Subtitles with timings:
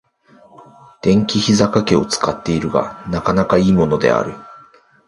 [1.03, 4.33] 電気ひざかけを使っているが、なかなか良いものである。